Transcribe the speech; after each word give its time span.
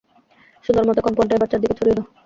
সুন্দরমত 0.65 0.97
কম্পনটা 1.05 1.33
এবার 1.37 1.49
চারদিকে 1.51 1.77
ছড়িয়ে 1.79 1.95
দাও! 1.97 2.05